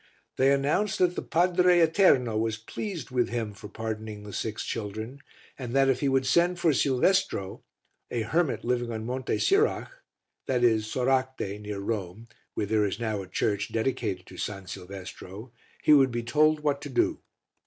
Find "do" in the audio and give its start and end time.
16.89-17.19